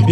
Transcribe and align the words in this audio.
Vous 0.00 0.06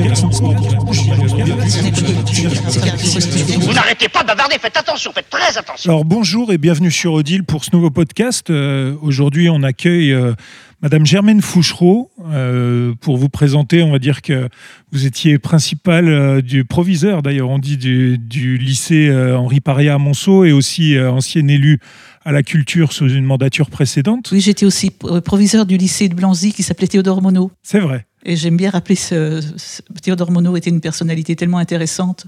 n'arrêtez 3.72 4.08
pas 4.08 4.22
de 4.22 4.26
bavarder, 4.26 4.56
faites 4.60 4.76
attention, 4.76 5.12
faites 5.12 5.30
très 5.30 5.56
attention. 5.56 5.90
Alors 5.90 6.04
bonjour 6.04 6.52
et 6.52 6.58
bienvenue 6.58 6.90
sur 6.90 7.14
Odile 7.14 7.44
pour 7.44 7.64
ce 7.64 7.70
nouveau 7.72 7.88
podcast. 7.90 8.50
Euh, 8.50 8.94
Aujourd'hui, 9.00 9.48
on 9.48 9.62
accueille 9.62 10.12
euh, 10.12 10.34
Madame 10.82 11.06
Germaine 11.06 11.40
Fouchereau 11.40 12.10
euh, 12.30 12.92
pour 13.00 13.16
vous 13.16 13.30
présenter. 13.30 13.82
On 13.82 13.90
va 13.90 13.98
dire 13.98 14.20
que 14.20 14.50
vous 14.92 15.06
étiez 15.06 15.38
principale 15.38 16.08
euh, 16.08 16.42
du 16.42 16.66
proviseur, 16.66 17.22
d'ailleurs, 17.22 17.48
on 17.48 17.58
dit 17.58 17.78
du, 17.78 18.18
du 18.18 18.58
lycée 18.58 19.08
euh, 19.08 19.38
Henri 19.38 19.60
Paria 19.60 19.94
à 19.94 19.98
Monceau 19.98 20.44
et 20.44 20.52
aussi 20.52 20.96
euh, 20.96 21.10
ancienne 21.10 21.48
élue 21.48 21.80
à 22.24 22.32
la 22.32 22.42
culture 22.42 22.92
sous 22.92 23.08
une 23.08 23.24
mandature 23.24 23.70
précédente. 23.70 24.30
Oui, 24.32 24.40
j'étais 24.40 24.66
aussi 24.66 24.90
euh, 25.04 25.20
proviseur 25.20 25.66
du 25.66 25.76
lycée 25.76 26.08
de 26.08 26.14
Blanzy 26.14 26.52
qui 26.52 26.62
s'appelait 26.62 26.88
Théodore 26.88 27.22
Monod. 27.22 27.50
C'est 27.62 27.80
vrai. 27.80 28.06
Et 28.24 28.36
j'aime 28.36 28.56
bien 28.56 28.70
rappeler 28.70 28.96
ce, 28.96 29.40
ce- 29.56 29.82
Théodore 30.02 30.30
Monod 30.30 30.56
était 30.56 30.70
une 30.70 30.80
personnalité 30.80 31.36
tellement 31.36 31.58
intéressante 31.58 32.26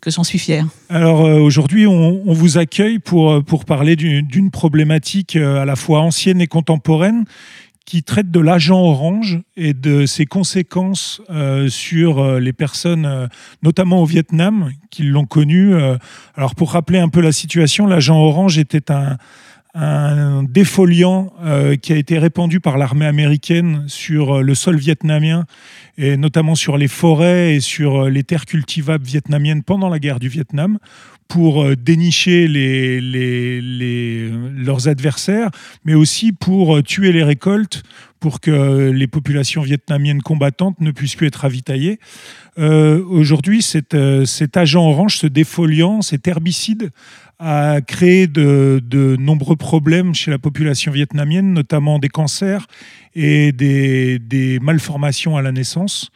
que 0.00 0.10
j'en 0.10 0.24
suis 0.24 0.38
fière. 0.38 0.66
Alors 0.90 1.24
euh, 1.24 1.40
aujourd'hui, 1.40 1.86
on, 1.86 2.22
on 2.26 2.32
vous 2.34 2.58
accueille 2.58 2.98
pour, 2.98 3.32
euh, 3.32 3.40
pour 3.40 3.64
parler 3.64 3.96
d'une 3.96 4.50
problématique 4.50 5.36
à 5.36 5.64
la 5.64 5.74
fois 5.76 6.00
ancienne 6.00 6.40
et 6.40 6.46
contemporaine 6.46 7.24
qui 7.86 8.02
traite 8.02 8.32
de 8.32 8.40
l'agent 8.40 8.82
orange 8.82 9.40
et 9.56 9.72
de 9.72 10.06
ses 10.06 10.26
conséquences 10.26 11.22
euh, 11.30 11.68
sur 11.68 12.18
euh, 12.18 12.40
les 12.40 12.52
personnes, 12.52 13.06
euh, 13.06 13.28
notamment 13.62 14.02
au 14.02 14.04
Vietnam, 14.04 14.72
qui 14.90 15.04
l'ont 15.04 15.24
connu. 15.24 15.72
Euh, 15.72 15.96
alors 16.34 16.56
pour 16.56 16.72
rappeler 16.72 16.98
un 16.98 17.08
peu 17.08 17.20
la 17.20 17.32
situation, 17.32 17.86
l'agent 17.86 18.18
orange 18.18 18.58
était 18.58 18.90
un, 18.90 19.16
un 19.78 20.42
défoliant 20.42 21.34
euh, 21.44 21.76
qui 21.76 21.92
a 21.92 21.96
été 21.96 22.18
répandu 22.18 22.60
par 22.60 22.78
l'armée 22.78 23.04
américaine 23.04 23.84
sur 23.88 24.38
euh, 24.38 24.40
le 24.40 24.54
sol 24.54 24.76
vietnamien 24.76 25.44
et 25.98 26.16
notamment 26.16 26.54
sur 26.54 26.78
les 26.78 26.88
forêts 26.88 27.56
et 27.56 27.60
sur 27.60 28.04
euh, 28.04 28.08
les 28.08 28.24
terres 28.24 28.46
cultivables 28.46 29.04
vietnamiennes 29.04 29.62
pendant 29.62 29.90
la 29.90 29.98
guerre 29.98 30.18
du 30.18 30.28
Vietnam 30.28 30.78
pour 31.28 31.74
dénicher 31.74 32.46
leurs 34.54 34.88
adversaires, 34.88 35.50
mais 35.84 35.94
aussi 35.94 36.30
pour 36.30 36.80
tuer 36.84 37.10
les 37.10 37.24
récoltes 37.24 37.82
pour 38.20 38.40
que 38.40 38.90
les 38.90 39.06
populations 39.06 39.62
vietnamiennes 39.62 40.22
combattantes 40.22 40.80
ne 40.80 40.90
puissent 40.90 41.16
plus 41.16 41.26
être 41.26 41.36
ravitaillées. 41.36 41.98
Euh, 42.58 43.02
Aujourd'hui, 43.04 43.64
euh, 43.94 44.24
cet 44.24 44.56
agent 44.56 44.84
orange, 44.88 45.18
ce 45.18 45.26
défoliant, 45.26 46.02
cet 46.02 46.26
herbicide, 46.26 46.90
a 47.38 47.80
créé 47.82 48.26
de, 48.26 48.80
nombreux 49.18 49.56
problèmes 49.56 50.14
chez 50.14 50.30
la 50.30 50.38
population 50.38 50.90
vietnamienne, 50.90 51.52
notamment 51.52 51.98
des 51.98 52.08
cancers 52.08 52.66
et 53.14 53.52
des, 53.52 54.58
malformations 54.62 55.36
à 55.36 55.42
la 55.42 55.52
naissance. 55.52 56.10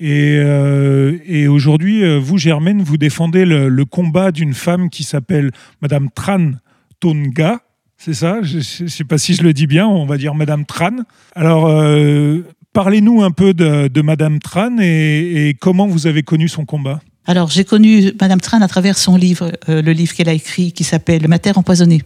Et, 0.00 0.36
euh, 0.38 1.48
aujourd'hui, 1.48 2.18
vous, 2.18 2.38
Germaine, 2.38 2.82
vous 2.82 2.96
défendez 2.96 3.44
le, 3.44 3.68
le 3.68 3.84
combat 3.84 4.32
d'une 4.32 4.54
femme 4.54 4.88
qui 4.88 5.02
s'appelle 5.02 5.50
Madame 5.82 6.08
Tran 6.14 6.52
Tonga. 7.00 7.63
C'est 7.98 8.14
ça 8.14 8.42
Je 8.42 8.82
ne 8.82 8.88
sais 8.88 9.04
pas 9.04 9.18
si 9.18 9.34
je 9.34 9.42
le 9.42 9.52
dis 9.52 9.66
bien, 9.66 9.86
on 9.86 10.06
va 10.06 10.16
dire 10.16 10.34
Madame 10.34 10.64
Tran. 10.64 10.90
Alors, 11.34 11.66
euh, 11.66 12.44
parlez-nous 12.72 13.22
un 13.22 13.30
peu 13.30 13.54
de, 13.54 14.02
Madame 14.02 14.38
Tran 14.40 14.76
et, 14.78 15.56
comment 15.60 15.86
vous 15.86 16.06
avez 16.06 16.22
connu 16.22 16.48
son 16.48 16.64
combat. 16.64 17.00
Alors, 17.26 17.50
j'ai 17.50 17.64
connu 17.64 18.12
Madame 18.20 18.40
Tran 18.40 18.60
à 18.60 18.68
travers 18.68 18.98
son 18.98 19.16
livre, 19.16 19.52
euh, 19.68 19.80
le 19.80 19.92
livre 19.92 20.12
qu'elle 20.14 20.28
a 20.28 20.34
écrit 20.34 20.72
qui 20.72 20.84
s'appelle 20.84 21.26
Ma 21.28 21.38
terre 21.38 21.56
empoisonnée. 21.56 22.02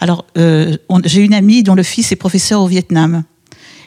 Alors, 0.00 0.26
euh, 0.36 0.76
j'ai 1.04 1.22
une 1.22 1.34
amie 1.34 1.62
dont 1.62 1.74
le 1.74 1.82
fils 1.82 2.12
est 2.12 2.16
professeur 2.16 2.60
au 2.60 2.66
Vietnam. 2.66 3.22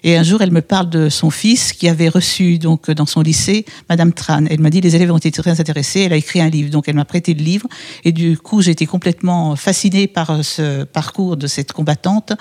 Et 0.03 0.17
un 0.17 0.23
jour, 0.23 0.41
elle 0.41 0.51
me 0.51 0.61
parle 0.61 0.89
de 0.89 1.07
son 1.07 1.29
fils 1.29 1.71
qui 1.71 1.87
avait 1.87 2.09
reçu 2.09 2.59
donc 2.59 2.91
dans 2.91 3.05
son 3.05 3.21
lycée 3.21 3.65
Madame 3.89 4.11
Tran. 4.11 4.45
Elle 4.49 4.59
m'a 4.59 4.69
dit 4.69 4.81
les 4.81 4.95
élèves 4.95 5.11
ont 5.11 5.17
été 5.17 5.31
très 5.31 5.59
intéressés. 5.59 6.01
Elle 6.01 6.13
a 6.13 6.17
écrit 6.17 6.41
un 6.41 6.49
livre, 6.49 6.69
donc 6.69 6.89
elle 6.89 6.95
m'a 6.95 7.05
prêté 7.05 7.33
le 7.33 7.41
livre. 7.41 7.67
Et 8.03 8.11
du 8.11 8.37
coup, 8.37 8.61
j'ai 8.61 8.71
été 8.71 8.85
complètement 8.85 9.55
fascinée 9.55 10.07
par 10.07 10.43
ce 10.43 10.83
parcours 10.83 11.37
de 11.37 11.47
cette 11.47 11.71
combattante. 11.71 12.33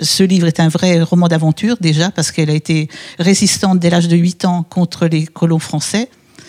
Ce 0.00 0.22
livre 0.22 0.46
est 0.46 0.60
un 0.60 0.68
vrai 0.68 1.00
roman 1.02 1.28
d'aventure 1.28 1.76
déjà 1.80 2.10
parce 2.10 2.30
qu'elle 2.30 2.50
a 2.50 2.54
été 2.54 2.88
résistante 3.18 3.78
dès 3.78 3.88
l'âge 3.88 4.08
de 4.08 4.16
8 4.16 4.44
ans 4.44 4.62
contre 4.62 5.06
les 5.06 5.26
colons 5.26 5.58
français. 5.58 6.08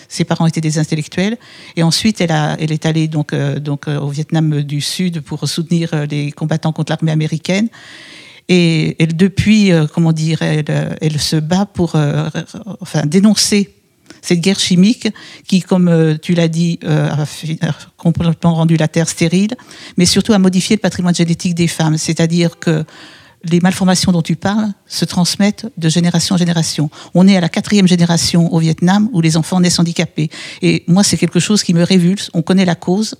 Ses 0.09 0.25
parents 0.25 0.45
étaient 0.45 0.61
des 0.61 0.77
intellectuels. 0.77 1.37
Et 1.75 1.83
ensuite, 1.83 2.21
elle, 2.21 2.71
est 2.71 2.85
allée 2.85 3.07
donc, 3.07 3.33
euh, 3.33 3.59
euh, 3.87 3.99
au 3.99 4.09
Vietnam 4.09 4.61
du 4.61 4.79
Sud 4.79 5.21
pour 5.21 5.47
soutenir 5.47 5.89
euh, 5.93 6.05
les 6.05 6.31
combattants 6.31 6.71
contre 6.71 6.91
l'armée 6.91 7.11
américaine. 7.11 7.69
Et 8.49 8.95
elle, 8.99 9.15
depuis, 9.15 9.71
euh, 9.71 9.85
comment 9.91 10.11
dire, 10.11 10.41
elle, 10.41 10.65
euh, 10.69 10.95
elle 11.01 11.19
se 11.19 11.35
bat 11.35 11.65
pour 11.65 11.95
euh, 11.95 12.29
enfin, 12.81 13.05
dénoncer 13.05 13.73
cette 14.21 14.41
guerre 14.41 14.59
chimique 14.59 15.07
qui, 15.47 15.61
comme 15.61 16.17
tu 16.21 16.33
l'as 16.33 16.47
dit, 16.47 16.79
a, 16.85 17.25
complètement 17.97 18.53
rendu 18.53 18.77
la 18.77 18.87
Terre 18.87 19.09
stérile, 19.09 19.53
mais 19.97 20.05
surtout 20.05 20.31
a 20.31 20.39
modifié 20.39 20.77
le 20.77 20.79
patrimoine 20.79 21.15
génétique 21.15 21.55
des 21.55 21.67
femmes. 21.67 21.97
C'est-à-dire 21.97 22.57
que 22.57 22.85
les 23.43 23.59
malformations 23.59 24.13
dont 24.13 24.21
tu 24.21 24.37
parles 24.37 24.71
se 24.87 25.03
transmettent 25.03 25.67
de 25.77 25.89
génération 25.89 26.35
en 26.35 26.37
génération. 26.37 26.89
On 27.13 27.27
est 27.27 27.35
à 27.35 27.41
la 27.41 27.49
quatrième 27.49 27.87
génération 27.87 28.53
au 28.53 28.59
Vietnam 28.59 29.09
où 29.11 29.19
les 29.19 29.35
enfants 29.35 29.59
naissent 29.59 29.79
handicapés. 29.79 30.29
Et 30.61 30.85
moi, 30.87 31.03
c'est 31.03 31.17
quelque 31.17 31.41
chose 31.41 31.61
qui 31.61 31.73
me 31.73 31.83
révulse. 31.83 32.29
On 32.33 32.41
connaît 32.41 32.65
la 32.65 32.75
cause. 32.75 33.15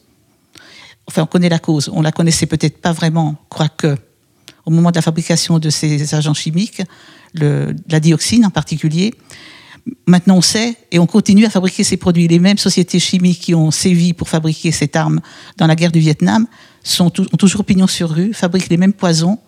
Enfin, 1.08 1.24
on 1.24 1.28
connaît 1.28 1.50
la 1.50 1.60
cause. 1.60 1.90
On 1.94 2.02
la 2.02 2.14
connaissait 2.14 2.46
peut-être 2.46 2.78
pas 2.78 2.94
vraiment, 2.94 3.36
quoique 3.50 3.98
au 4.66 4.72
moment 4.72 4.92
de 4.92 4.96
la 4.96 5.02
fabrication 5.02 5.60
de 5.60 5.70
ces 5.70 6.16
agents 6.16 6.34
chimiques, 6.34 6.82
la 7.36 8.00
dioxine 8.00 8.46
en 8.46 8.50
particulier. 8.50 9.14
Maintenant, 10.08 10.38
on 10.38 10.42
sait 10.42 10.76
et 10.92 11.00
on 11.00 11.06
continue 11.08 11.46
à 11.46 11.50
fabriquer 11.50 11.84
ces 11.84 11.98
produits. 11.98 12.28
Les 12.28 12.40
mêmes 12.40 12.58
sociétés 12.58 13.00
chimiques 13.00 13.42
qui 13.42 13.56
ont 13.56 13.72
sévi 13.72 14.14
pour 14.14 14.30
fabriquer 14.30 14.72
cette 14.72 14.96
arme 14.96 15.20
dans 15.58 15.68
la 15.68 15.76
guerre 15.76 15.92
du 15.92 16.00
Vietnam 16.00 16.48
sont 16.84 17.12
ont 17.20 17.38
toujours 17.38 17.66
pignon 17.66 17.88
sur 17.88 18.10
rue, 18.10 18.34
fabriquent 18.34 18.70
les 18.70 18.78
mêmes 18.78 18.94
poisons. 18.94 19.40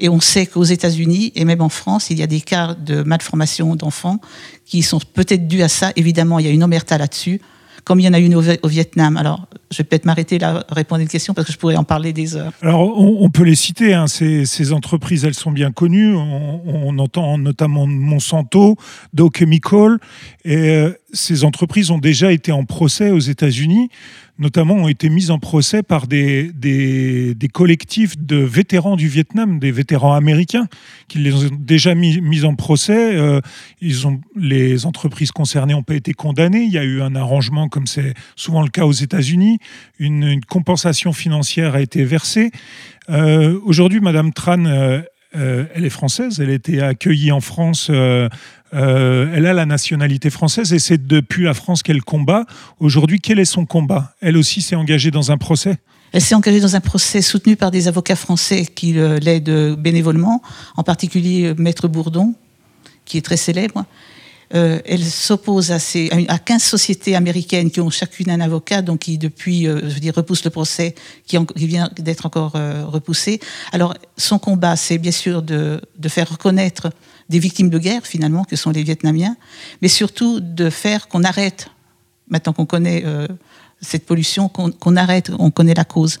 Et 0.00 0.08
on 0.08 0.20
sait 0.20 0.46
qu'aux 0.46 0.64
États-Unis 0.64 1.32
et 1.34 1.44
même 1.44 1.60
en 1.60 1.68
France, 1.68 2.08
il 2.10 2.18
y 2.18 2.22
a 2.22 2.26
des 2.26 2.40
cas 2.40 2.74
de 2.74 3.02
malformation 3.02 3.76
d'enfants 3.76 4.20
qui 4.64 4.82
sont 4.82 4.98
peut-être 5.12 5.46
dus 5.46 5.62
à 5.62 5.68
ça. 5.68 5.92
Évidemment, 5.96 6.38
il 6.38 6.46
y 6.46 6.48
a 6.48 6.52
une 6.52 6.64
omerta 6.64 6.96
là-dessus, 6.96 7.40
comme 7.84 8.00
il 8.00 8.04
y 8.04 8.08
en 8.08 8.12
a 8.12 8.18
une 8.18 8.34
au, 8.34 8.40
Vi- 8.40 8.58
au 8.62 8.68
Vietnam. 8.68 9.16
Alors, 9.16 9.46
je 9.70 9.78
vais 9.78 9.84
peut-être 9.84 10.04
m'arrêter 10.04 10.38
là, 10.38 10.64
répondre 10.68 11.00
à 11.00 11.02
une 11.02 11.08
question, 11.08 11.34
parce 11.34 11.46
que 11.46 11.52
je 11.52 11.58
pourrais 11.58 11.76
en 11.76 11.84
parler 11.84 12.12
des 12.12 12.36
heures. 12.36 12.52
Alors, 12.62 12.98
on, 12.98 13.30
peut 13.30 13.44
les 13.44 13.54
citer, 13.54 13.94
hein, 13.94 14.06
ces, 14.06 14.72
entreprises, 14.72 15.24
elles 15.24 15.34
sont 15.34 15.50
bien 15.50 15.72
connues. 15.72 16.14
On, 16.14 16.60
on 16.66 16.98
entend 16.98 17.38
notamment 17.38 17.86
Monsanto, 17.86 18.76
Dow 19.12 19.30
Chemical. 19.34 19.98
Et 20.44 20.56
euh, 20.56 20.92
ces 21.12 21.44
entreprises 21.44 21.90
ont 21.90 21.98
déjà 21.98 22.32
été 22.32 22.52
en 22.52 22.64
procès 22.64 23.10
aux 23.10 23.18
États-Unis, 23.18 23.88
notamment 24.38 24.74
ont 24.74 24.88
été 24.88 25.08
mises 25.08 25.30
en 25.30 25.38
procès 25.38 25.82
par 25.82 26.06
des, 26.06 26.50
des, 26.52 27.48
collectifs 27.52 28.18
de 28.18 28.36
vétérans 28.36 28.96
du 28.96 29.08
Vietnam, 29.08 29.58
des 29.58 29.70
vétérans 29.70 30.14
américains, 30.14 30.66
qui 31.08 31.18
les 31.18 31.34
ont 31.34 31.50
déjà 31.58 31.94
mis, 31.94 32.44
en 32.44 32.54
procès. 32.54 33.16
Euh, 33.16 33.40
ils 33.80 34.06
ont, 34.06 34.20
les 34.36 34.86
entreprises 34.86 35.30
concernées 35.30 35.74
n'ont 35.74 35.82
pas 35.82 35.94
été 35.94 36.12
condamnées. 36.12 36.62
Il 36.62 36.72
y 36.72 36.78
a 36.78 36.84
eu 36.84 37.02
un 37.02 37.14
arrangement, 37.14 37.68
comme 37.68 37.86
c'est 37.86 38.14
souvent 38.36 38.62
le 38.62 38.70
cas 38.70 38.86
aux 38.86 38.92
États-Unis. 38.92 39.58
Une, 39.98 40.40
compensation 40.44 41.12
financière 41.12 41.74
a 41.74 41.80
été 41.80 42.04
versée. 42.04 42.50
Euh, 43.10 43.58
Aujourd'hui, 43.64 44.00
Madame 44.00 44.32
Tran, 44.32 44.64
euh, 44.64 45.02
elle 45.34 45.84
est 45.84 45.90
française. 45.90 46.40
Elle 46.40 46.50
a 46.50 46.54
été 46.54 46.80
accueillie 46.80 47.32
en 47.32 47.40
France. 47.40 47.90
Euh, 48.74 49.32
elle 49.34 49.46
a 49.46 49.52
la 49.52 49.66
nationalité 49.66 50.30
française 50.30 50.72
et 50.72 50.78
c'est 50.78 51.06
depuis 51.06 51.44
la 51.44 51.54
France 51.54 51.82
qu'elle 51.82 52.02
combat. 52.02 52.44
Aujourd'hui, 52.80 53.20
quel 53.20 53.38
est 53.38 53.44
son 53.44 53.66
combat? 53.66 54.14
Elle 54.20 54.36
aussi 54.36 54.62
s'est 54.62 54.76
engagée 54.76 55.10
dans 55.10 55.30
un 55.30 55.38
procès? 55.38 55.76
Elle 56.12 56.20
s'est 56.20 56.34
engagée 56.34 56.60
dans 56.60 56.76
un 56.76 56.80
procès 56.80 57.22
soutenu 57.22 57.56
par 57.56 57.70
des 57.70 57.88
avocats 57.88 58.16
français 58.16 58.66
qui 58.66 58.92
l'aident 58.92 59.76
bénévolement, 59.78 60.42
en 60.76 60.82
particulier 60.82 61.54
Maître 61.56 61.88
Bourdon, 61.88 62.34
qui 63.06 63.16
est 63.16 63.22
très 63.22 63.38
célèbre. 63.38 63.86
Euh, 64.54 64.80
elle 64.84 65.02
s'oppose 65.04 65.70
à, 65.72 65.78
ces- 65.78 66.10
à 66.10 66.16
une- 66.16 66.28
à 66.30 66.38
15 66.38 66.62
sociétés 66.62 67.16
américaines 67.16 67.70
qui 67.70 67.80
ont 67.80 67.88
chacune 67.88 68.28
un 68.30 68.40
avocat, 68.40 68.82
donc 68.82 69.00
qui 69.00 69.16
depuis, 69.16 69.66
euh, 69.66 69.80
je 69.82 69.94
veux 69.94 70.00
dire, 70.00 70.14
repoussent 70.14 70.44
le 70.44 70.50
procès, 70.50 70.94
qui, 71.26 71.38
en- 71.38 71.46
qui 71.46 71.66
vient 71.66 71.90
d'être 71.96 72.26
encore 72.26 72.52
euh, 72.56 72.84
repoussé. 72.84 73.40
Alors, 73.72 73.94
son 74.18 74.38
combat, 74.38 74.76
c'est 74.76 74.98
bien 74.98 75.10
sûr 75.12 75.42
de, 75.42 75.80
faire 76.08 76.28
reconnaître 76.28 76.90
des 77.30 77.38
victimes 77.38 77.70
de 77.70 77.78
guerre, 77.78 78.04
finalement, 78.04 78.44
que 78.44 78.56
sont 78.56 78.70
les 78.70 78.82
Vietnamiens, 78.82 79.36
mais 79.80 79.88
surtout 79.88 80.40
de 80.40 80.68
faire 80.68 81.08
qu'on 81.08 81.24
arrête, 81.24 81.68
maintenant 82.28 82.52
qu'on 82.52 82.66
connaît 82.66 83.04
euh, 83.06 83.26
cette 83.80 84.04
pollution, 84.04 84.48
qu'on 84.50 84.96
arrête, 84.96 85.30
on 85.38 85.50
connaît 85.50 85.74
la 85.74 85.84
cause. 85.84 86.18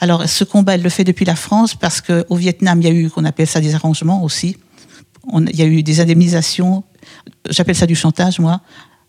Alors, 0.00 0.28
ce 0.28 0.44
combat, 0.44 0.74
elle 0.76 0.82
le 0.82 0.90
fait 0.90 1.04
depuis 1.04 1.24
la 1.24 1.34
France 1.36 1.74
parce 1.74 2.00
qu'au 2.00 2.36
Vietnam, 2.36 2.80
il 2.80 2.86
y 2.86 2.90
a 2.90 2.94
eu, 2.94 3.10
qu'on 3.10 3.24
appelle 3.24 3.46
ça 3.48 3.60
des 3.60 3.74
arrangements 3.74 4.22
aussi. 4.22 4.56
Il 5.32 5.56
y 5.56 5.62
a 5.62 5.66
eu 5.66 5.82
des 5.82 6.00
indemnisations. 6.00 6.84
J'appelle 7.48 7.76
ça 7.76 7.86
du 7.86 7.94
chantage, 7.94 8.38
moi. 8.38 8.60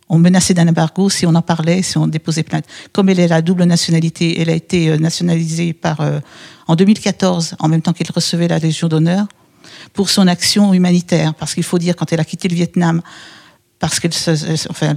On 0.08 0.20
menaçait 0.20 0.54
d'un 0.54 0.68
embargo 0.68 1.10
si 1.10 1.26
on 1.26 1.34
en 1.34 1.42
parlait, 1.42 1.82
si 1.82 1.98
on 1.98 2.08
déposait 2.08 2.44
plainte. 2.44 2.66
Comme 2.92 3.10
elle 3.10 3.20
est 3.20 3.28
la 3.28 3.42
double 3.42 3.64
nationalité, 3.64 4.40
elle 4.40 4.50
a 4.50 4.54
été 4.54 4.90
euh, 4.90 4.98
nationalisée 4.98 5.74
par, 5.74 6.02
euh, 6.02 6.20
en 6.68 6.76
2014, 6.76 7.56
en 7.60 7.68
même 7.68 7.82
temps 7.82 7.94
qu'elle 7.94 8.12
recevait 8.14 8.48
la 8.48 8.60
Légion 8.60 8.88
d'honneur, 8.88 9.26
pour 9.94 10.10
son 10.10 10.28
action 10.28 10.74
humanitaire. 10.74 11.34
Parce 11.34 11.56
qu'il 11.56 11.64
faut 11.64 11.80
dire, 11.80 11.96
quand 11.96 12.14
elle 12.14 12.20
a 12.20 12.26
quitté 12.26 12.48
le 12.48 12.56
Vietnam, 12.56 13.02
parce 13.80 14.00
qu'elle 14.00 14.14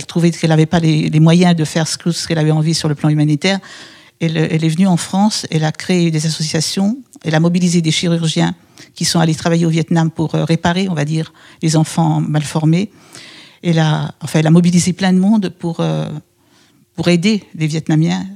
trouvait 0.06 0.30
qu'elle 0.30 0.50
n'avait 0.50 0.66
pas 0.66 0.80
les, 0.80 1.20
moyens 1.20 1.56
de 1.56 1.64
faire 1.64 1.88
ce, 1.88 1.96
qu'elle 2.26 2.38
avait 2.38 2.50
envie 2.50 2.74
sur 2.74 2.88
le 2.88 2.94
plan 2.94 3.08
humanitaire. 3.08 3.58
Elle, 4.20 4.36
est 4.36 4.68
venue 4.68 4.86
en 4.86 4.96
France, 4.96 5.46
elle 5.50 5.64
a 5.64 5.72
créé 5.72 6.10
des 6.10 6.26
associations, 6.26 6.98
elle 7.24 7.34
a 7.34 7.40
mobilisé 7.40 7.80
des 7.80 7.90
chirurgiens 7.90 8.54
qui 8.94 9.04
sont 9.04 9.20
allés 9.20 9.34
travailler 9.34 9.66
au 9.66 9.70
Vietnam 9.70 10.10
pour 10.10 10.34
euh, 10.34 10.44
réparer, 10.44 10.88
on 10.88 10.94
va 10.94 11.04
dire, 11.04 11.32
les 11.62 11.76
enfants 11.76 12.20
mal 12.20 12.42
formés. 12.42 12.90
Elle 13.62 13.78
a, 13.78 14.14
enfin, 14.20 14.40
elle 14.40 14.46
a 14.46 14.50
mobilisé 14.50 14.92
plein 14.92 15.12
de 15.12 15.18
monde 15.18 15.48
pour, 15.58 15.80
euh, 15.80 16.08
pour 16.94 17.08
aider 17.08 17.44
les 17.54 17.66
Vietnamiens 17.66 18.26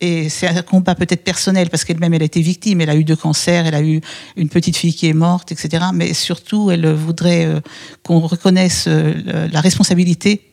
et 0.00 0.28
c'est 0.28 0.46
un 0.46 0.62
combat 0.62 0.94
peut-être 0.94 1.24
personnel 1.24 1.70
parce 1.70 1.84
qu'elle-même 1.84 2.14
elle 2.14 2.22
a 2.22 2.24
été 2.24 2.40
victime, 2.40 2.80
elle 2.80 2.90
a 2.90 2.94
eu 2.94 3.02
deux 3.02 3.16
cancers, 3.16 3.66
elle 3.66 3.74
a 3.74 3.82
eu 3.82 4.00
une 4.36 4.48
petite 4.48 4.76
fille 4.76 4.94
qui 4.94 5.08
est 5.08 5.12
morte, 5.12 5.50
etc. 5.50 5.86
Mais 5.92 6.14
surtout, 6.14 6.70
elle 6.70 6.92
voudrait 6.92 7.46
euh, 7.46 7.60
qu'on 8.04 8.20
reconnaisse 8.20 8.86
la 8.86 9.60
responsabilité. 9.60 10.47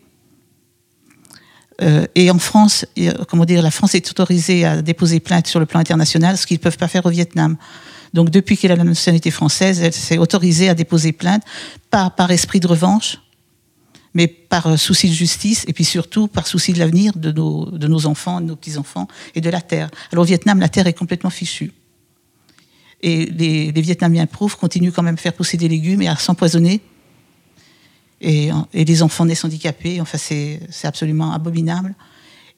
Euh, 1.81 2.06
et 2.16 2.31
en 2.31 2.39
France, 2.39 2.86
comment 3.27 3.45
dire, 3.45 3.62
la 3.62 3.72
France 3.72 3.95
est 3.95 4.10
autorisée 4.10 4.66
à 4.66 4.81
déposer 4.81 5.19
plainte 5.19 5.48
sur 5.48 5.60
le 5.60 5.66
plan 5.66 5.80
international, 5.80 6.38
ce 6.38 6.48
qu'ils 6.48 6.57
ne 6.57 6.63
peuvent 6.63 6.77
pas 6.77 6.88
faire 6.88 7.06
au 7.06 7.10
Vietnam. 7.10 7.57
Donc 8.13 8.30
depuis 8.30 8.56
qu'elle 8.56 8.72
a 8.72 8.77
la 8.77 8.86
nationalité 8.86 9.30
française, 9.30 9.81
elle 9.81 9.94
s'est 9.94 10.18
autorisée 10.18 10.69
à 10.69 10.74
déposer 10.74 11.12
plainte, 11.12 11.44
pas 11.89 12.10
par 12.10 12.31
esprit 12.31 12.62
de 12.62 12.68
revanche, 12.68 13.18
mais 14.13 14.27
par 14.27 14.68
euh, 14.68 14.77
souci 14.77 15.10
de 15.10 15.13
justice 15.13 15.66
et 15.68 15.74
puis 15.74 15.83
surtout 15.83 16.27
par 16.27 16.48
souci 16.48 16.72
de 16.72 16.80
l'avenir 16.80 17.12
de 17.18 17.31
nos, 17.31 17.66
de 17.66 17.88
nos 17.88 18.06
enfants, 18.06 18.39
de 18.39 18.45
nos 18.45 18.56
petits-enfants 18.56 19.07
et 19.36 19.42
de 19.42 19.50
la 19.50 19.62
terre. 19.62 19.89
Alors 20.12 20.24
au 20.24 20.25
Vietnam, 20.25 20.60
la 20.60 20.69
terre 20.69 20.88
est 20.88 20.94
complètement 20.94 21.30
fichue. 21.30 21.74
Et 23.01 23.25
les, 23.25 23.72
Vietnamiens 23.72 24.25
prouvent, 24.25 24.57
continuent 24.57 24.92
quand 24.92 25.04
même 25.04 25.16
à 25.16 25.18
faire 25.18 25.33
pousser 25.33 25.57
des 25.57 25.68
légumes 25.68 26.01
et 26.01 26.07
à 26.07 26.16
s'empoisonner. 26.16 26.81
Et, 28.25 28.50
et, 28.74 28.83
les 28.83 29.04
enfants 29.04 29.24
naissent 29.24 29.45
handicapés. 29.45 30.01
Enfin, 30.01 30.18
c'est 30.18 30.60
absolument 30.83 31.31
abominable. 31.31 31.95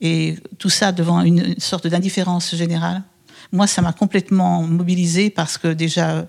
Et 0.01 0.35
tout 0.57 0.69
ça 0.69 0.91
devant 0.91 1.21
une 1.21 1.59
sorte 1.59 1.87
d'indifférence 1.87 2.55
générale. 2.55 3.03
Moi, 3.51 3.67
ça 3.67 3.81
m'a 3.81 3.93
complètement 3.93 4.63
mobilisée 4.63 5.29
parce 5.29 5.57
que 5.57 5.67
déjà, 5.67 6.25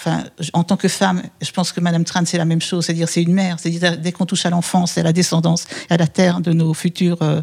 Enfin, 0.00 0.24
en 0.54 0.64
tant 0.64 0.78
que 0.78 0.88
femme, 0.88 1.22
je 1.42 1.50
pense 1.50 1.72
que 1.72 1.80
Madame 1.80 2.04
Tran, 2.04 2.22
c'est 2.24 2.38
la 2.38 2.46
même 2.46 2.62
chose. 2.62 2.86
C'est-à-dire, 2.86 3.06
c'est 3.06 3.22
une 3.22 3.34
mère. 3.34 3.60
C'est-à-dire, 3.60 3.98
dès 3.98 4.12
qu'on 4.12 4.24
touche 4.24 4.46
à 4.46 4.50
l'enfance, 4.50 4.96
à 4.96 5.02
la 5.02 5.12
descendance, 5.12 5.66
à 5.90 5.98
la 5.98 6.06
terre 6.06 6.40
de 6.40 6.54
nos 6.54 6.72
futurs 6.72 7.20
euh, 7.20 7.42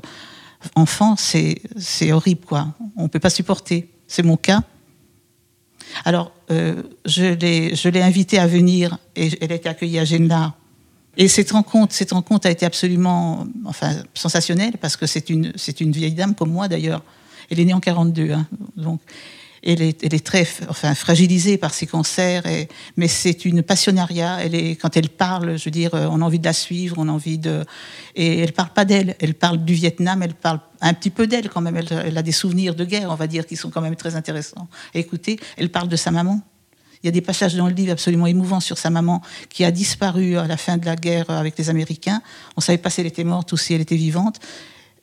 enfants, 0.73 1.15
c'est, 1.17 1.61
horrible, 2.11 2.45
quoi. 2.47 2.73
On 2.95 3.03
ne 3.03 3.07
peut 3.09 3.19
pas 3.19 3.29
supporter. 3.29 3.93
C'est 4.07 4.23
mon 4.23 4.37
cas. 4.37 4.63
Alors, 6.03 6.31
euh, 6.49 6.81
je, 7.05 7.25
l'ai, 7.25 7.75
je 7.75 7.89
invitée 8.01 8.39
à 8.39 8.47
venir 8.47 8.97
et 9.15 9.29
elle 9.39 9.51
a 9.51 9.55
été 9.55 9.69
accueillie 9.69 9.99
à 9.99 10.05
Genla. 10.05 10.55
Et 11.17 11.27
cette 11.27 11.51
rencontre, 11.51 11.93
cette 11.95 12.11
rencontre 12.11 12.47
a 12.47 12.51
été 12.51 12.65
absolument 12.65 13.47
enfin, 13.65 13.95
sensationnelle 14.13 14.77
parce 14.79 14.95
que 14.95 15.07
c'est 15.07 15.29
une, 15.29 15.51
c'est 15.55 15.81
une 15.81 15.91
vieille 15.91 16.13
dame 16.13 16.35
comme 16.35 16.51
moi 16.51 16.67
d'ailleurs. 16.67 17.03
Elle 17.49 17.59
est 17.59 17.65
née 17.65 17.73
en 17.73 17.79
42. 17.79 18.31
Hein, 18.31 18.47
donc, 18.75 19.01
elle 19.63 19.81
est, 19.81 20.03
elle 20.03 20.13
est, 20.13 20.25
très 20.25 20.47
enfin, 20.69 20.93
fragilisée 20.93 21.57
par 21.57 21.73
ses 21.73 21.87
cancers, 21.87 22.45
et, 22.45 22.67
mais 22.95 23.07
c'est 23.07 23.43
une 23.43 23.63
passionnariat. 23.63 24.37
Elle 24.41 24.55
est, 24.55 24.75
quand 24.75 24.95
elle 24.95 25.09
parle, 25.09 25.57
je 25.57 25.65
veux 25.65 25.71
dire, 25.71 25.89
on 25.93 26.21
a 26.21 26.25
envie 26.25 26.39
de 26.39 26.45
la 26.45 26.53
suivre, 26.53 26.95
on 26.99 27.07
a 27.09 27.11
envie 27.11 27.37
de. 27.37 27.65
Et 28.15 28.39
elle 28.39 28.53
parle 28.53 28.69
pas 28.69 28.85
d'elle, 28.85 29.15
elle 29.19 29.33
parle 29.33 29.65
du 29.65 29.73
Vietnam, 29.73 30.21
elle 30.21 30.35
parle 30.35 30.59
un 30.81 30.93
petit 30.93 31.09
peu 31.09 31.25
d'elle 31.27 31.49
quand 31.49 31.61
même. 31.61 31.75
Elle, 31.77 32.17
a 32.17 32.21
des 32.21 32.31
souvenirs 32.31 32.75
de 32.75 32.85
guerre, 32.85 33.09
on 33.09 33.15
va 33.15 33.27
dire, 33.27 33.45
qui 33.45 33.55
sont 33.55 33.69
quand 33.69 33.81
même 33.81 33.95
très 33.95 34.15
intéressants. 34.15 34.67
écoutez, 34.93 35.39
elle 35.57 35.69
parle 35.69 35.87
de 35.87 35.95
sa 35.95 36.11
maman. 36.11 36.41
Il 37.03 37.05
y 37.05 37.09
a 37.09 37.11
des 37.11 37.21
passages 37.21 37.55
dans 37.55 37.67
le 37.67 37.73
livre 37.73 37.91
absolument 37.91 38.27
émouvants 38.27 38.59
sur 38.59 38.77
sa 38.77 38.89
maman 38.89 39.21
qui 39.49 39.63
a 39.63 39.71
disparu 39.71 40.37
à 40.37 40.47
la 40.47 40.57
fin 40.57 40.77
de 40.77 40.85
la 40.85 40.95
guerre 40.95 41.29
avec 41.29 41.57
les 41.57 41.69
Américains. 41.69 42.21
On 42.55 42.61
savait 42.61 42.77
pas 42.77 42.89
si 42.89 43.01
elle 43.01 43.07
était 43.07 43.23
morte 43.23 43.51
ou 43.51 43.57
si 43.57 43.73
elle 43.73 43.81
était 43.81 43.95
vivante. 43.95 44.39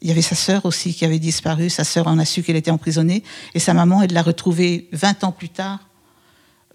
Il 0.03 0.09
y 0.09 0.11
avait 0.11 0.23
sa 0.23 0.35
sœur 0.35 0.67
aussi 0.67 0.93
qui 0.93 1.05
avait 1.05 1.19
disparu. 1.19 1.71
Sa 1.71 1.85
sœur 1.85 2.09
en 2.09 2.19
a 2.19 2.25
su 2.25 2.43
qu'elle 2.43 2.57
était 2.57 2.71
emprisonnée. 2.71 3.23
Et 3.55 3.59
sa 3.59 3.75
maman, 3.75 4.03
elle 4.03 4.13
l'a 4.13 4.23
retrouvée 4.23 4.89
20 4.93 5.25
ans 5.25 5.33
plus 5.33 5.49
tard, 5.49 5.89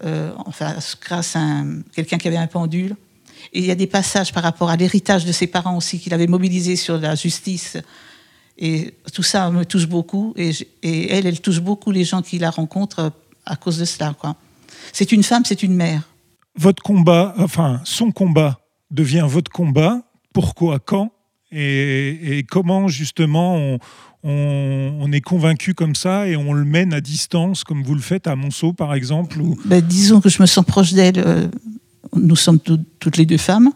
euh, 0.04 0.32
enfin, 0.46 0.74
grâce 1.00 1.36
à 1.36 1.62
quelqu'un 1.94 2.18
qui 2.18 2.26
avait 2.26 2.38
un 2.38 2.46
pendule. 2.46 2.96
Et 3.52 3.60
il 3.60 3.66
y 3.66 3.70
a 3.70 3.74
des 3.74 3.86
passages 3.86 4.32
par 4.32 4.42
rapport 4.42 4.70
à 4.70 4.76
l'héritage 4.76 5.24
de 5.24 5.32
ses 5.32 5.46
parents 5.46 5.76
aussi 5.76 6.00
qu'il 6.00 6.12
avait 6.12 6.26
mobilisé 6.26 6.76
sur 6.76 6.98
la 6.98 7.14
justice. 7.14 7.76
Et 8.58 8.94
tout 9.12 9.22
ça 9.22 9.50
me 9.50 9.64
touche 9.64 9.86
beaucoup. 9.86 10.34
Et, 10.36 10.50
et 10.82 11.12
elle, 11.12 11.26
elle 11.26 11.40
touche 11.40 11.60
beaucoup 11.60 11.92
les 11.92 12.04
gens 12.04 12.22
qui 12.22 12.38
la 12.38 12.50
rencontrent 12.50 13.12
à 13.46 13.56
cause 13.56 13.78
de 13.78 13.84
cela. 13.84 14.14
Quoi. 14.18 14.34
C'est 14.92 15.12
une 15.12 15.22
femme, 15.22 15.44
c'est 15.44 15.62
une 15.62 15.74
mère. 15.74 16.02
Votre 16.56 16.82
combat, 16.82 17.34
enfin, 17.38 17.80
son 17.84 18.10
combat 18.10 18.60
devient 18.90 19.26
votre 19.28 19.50
combat. 19.50 20.02
Pourquoi 20.32 20.78
Quand 20.78 21.12
et, 21.52 22.46
comment 22.48 22.86
justement 22.86 23.78
on, 24.22 25.12
est 25.12 25.20
convaincu 25.20 25.74
comme 25.74 25.94
ça 25.94 26.28
et 26.28 26.36
on 26.36 26.52
le 26.52 26.64
mène 26.64 26.92
à 26.92 27.00
distance, 27.00 27.64
comme 27.64 27.82
vous 27.82 27.94
le 27.94 28.00
faites 28.00 28.26
à 28.26 28.36
Monceau 28.36 28.72
par 28.72 28.94
exemple 28.94 29.40
ou... 29.40 29.58
Ben, 29.64 29.80
disons 29.80 30.20
que 30.20 30.28
je 30.28 30.40
me 30.40 30.46
sens 30.46 30.64
proche 30.64 30.92
d'elle. 30.92 31.18
Euh, 31.18 31.48
nous 32.14 32.36
sommes 32.36 32.60
toutes 32.60 33.16
les 33.16 33.26
deux 33.26 33.36
femmes, 33.36 33.72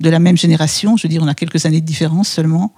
de 0.00 0.10
la 0.10 0.18
même 0.18 0.36
génération, 0.36 0.96
je 0.96 1.02
veux 1.02 1.08
dire, 1.08 1.22
on 1.22 1.28
a 1.28 1.34
quelques 1.34 1.66
années 1.66 1.80
de 1.80 1.86
différence 1.86 2.28
seulement. 2.28 2.72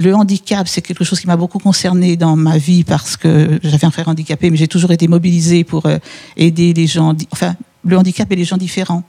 Le 0.00 0.14
handicap, 0.14 0.66
c'est 0.66 0.80
quelque 0.80 1.04
chose 1.04 1.20
qui 1.20 1.26
m'a 1.26 1.36
beaucoup 1.36 1.58
concerné 1.58 2.16
dans 2.16 2.34
ma 2.34 2.56
vie 2.56 2.84
parce 2.84 3.18
que 3.18 3.60
j'avais 3.62 3.84
un 3.84 3.90
frère 3.90 4.08
handicapé, 4.08 4.50
mais 4.50 4.56
j'ai 4.56 4.66
toujours 4.66 4.92
été 4.92 5.08
mobilisée 5.08 5.62
pour 5.62 5.84
euh, 5.84 5.98
aider 6.38 6.72
les 6.72 6.86
gens, 6.86 7.14
enfin, 7.32 7.54
le 7.84 7.98
handicap 7.98 8.32
et 8.32 8.36
les 8.36 8.46
gens 8.46 8.56
différents. 8.56 9.04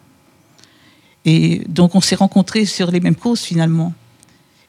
Et 1.23 1.63
donc 1.69 1.95
on 1.95 2.01
s'est 2.01 2.15
rencontrés 2.15 2.65
sur 2.65 2.91
les 2.91 2.99
mêmes 2.99 3.15
causes 3.15 3.41
finalement 3.41 3.93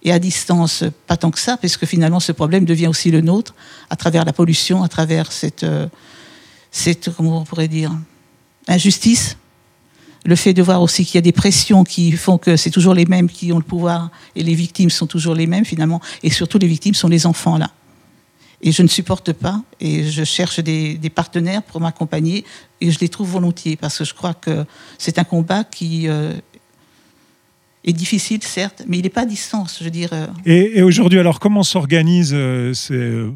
et 0.05 0.13
à 0.13 0.21
distance, 0.21 0.85
pas 1.09 1.17
tant 1.17 1.33
que 1.33 1.41
ça, 1.41 1.57
parce 1.57 1.77
que 1.77 1.87
finalement 1.87 2.21
ce 2.21 2.31
problème 2.31 2.65
devient 2.65 2.87
aussi 2.87 3.11
le 3.11 3.21
nôtre 3.21 3.55
à 3.91 3.97
travers 3.97 4.25
la 4.25 4.33
pollution, 4.33 4.85
à 4.85 4.89
travers 4.89 5.33
cette, 5.33 5.65
euh, 5.65 5.89
cette 6.71 7.11
comment 7.17 7.41
on 7.41 7.45
pourrait 7.45 7.69
dire, 7.69 7.93
injustice. 8.69 9.37
Le 10.25 10.37
fait 10.37 10.55
de 10.55 10.63
voir 10.63 10.83
aussi 10.83 11.05
qu'il 11.05 11.17
y 11.17 11.19
a 11.19 11.23
des 11.23 11.33
pressions 11.33 11.83
qui 11.83 12.13
font 12.13 12.39
que 12.39 12.57
c'est 12.57 12.71
toujours 12.71 12.95
les 12.95 13.07
mêmes 13.07 13.29
qui 13.29 13.53
ont 13.53 13.59
le 13.59 13.65
pouvoir 13.65 14.11
et 14.37 14.43
les 14.45 14.55
victimes 14.55 14.91
sont 14.91 15.07
toujours 15.07 15.35
les 15.35 15.49
mêmes 15.49 15.65
finalement, 15.65 16.01
et 16.23 16.31
surtout 16.31 16.59
les 16.59 16.69
victimes 16.69 16.95
sont 16.95 17.09
les 17.09 17.27
enfants 17.27 17.59
là. 17.59 17.71
Et 18.65 18.71
je 18.71 18.83
ne 18.83 18.89
supporte 18.89 19.33
pas, 19.33 19.61
et 19.81 20.09
je 20.09 20.23
cherche 20.23 20.61
des, 20.61 20.95
des 20.95 21.11
partenaires 21.11 21.65
pour 21.65 21.81
m'accompagner, 21.81 22.45
et 22.81 22.93
je 22.93 23.01
les 23.01 23.09
trouve 23.09 23.29
volontiers, 23.31 23.77
parce 23.77 23.99
que 23.99 24.05
je 24.05 24.15
crois 24.15 24.35
que 24.35 24.65
c'est 24.99 25.19
un 25.19 25.25
combat 25.25 25.65
qui 25.65 26.07
euh, 26.07 26.33
est 27.85 27.93
difficile, 27.93 28.41
certes, 28.45 28.85
mais 28.87 28.99
il 28.99 29.03
n'est 29.03 29.09
pas 29.09 29.23
à 29.23 29.27
distance, 29.27 29.79
je 29.81 29.85
veux 29.85 29.91
dire. 29.91 30.11
Euh. 30.13 30.29
Et, 30.47 30.81
aujourd'hui, 30.83 31.19
alors, 31.19 31.41
comment 31.41 31.65
s'organise 31.65 32.33
euh, 32.33 32.73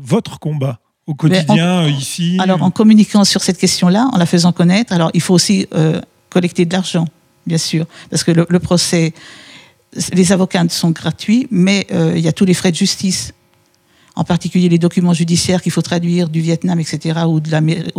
votre 0.01 0.39
combat 0.39 0.79
au 1.09 1.15
quotidien, 1.15 1.89
ici? 1.89 2.37
Alors, 2.41 2.63
en 2.63 2.71
communiquant 2.71 3.25
sur 3.25 3.43
cette 3.43 3.59
question-là, 3.59 4.09
en 4.13 4.19
la 4.19 4.27
faisant 4.27 4.53
connaître, 4.53 4.93
alors 4.93 5.11
il 5.13 5.21
faut 5.21 5.35
aussi 5.35 5.67
collecter 6.37 6.67
de 6.67 6.73
l'argent, 6.75 7.07
bien 7.47 7.57
sûr, 7.57 7.87
parce 8.11 8.23
que 8.23 8.31
le, 8.31 8.59
procès, 8.59 9.15
les 10.13 10.33
avocats 10.33 10.69
sont 10.69 10.91
gratuits, 10.91 11.47
mais 11.51 11.87
il 11.91 12.21
y 12.21 12.29
a 12.29 12.33
tous 12.33 12.45
les 12.45 12.53
frais 12.55 12.73
de 12.73 12.77
justice 12.77 13.33
en 14.19 14.25
particulier 14.25 14.69
les 14.69 14.79
documents 14.79 15.13
judiciaires 15.13 15.61
qu'il 15.63 15.73
faut 15.73 15.83
traduire 15.83 16.29
du 16.29 16.41
Vietnam, 16.41 16.81
etc., 16.81 17.21
ou 17.27 17.41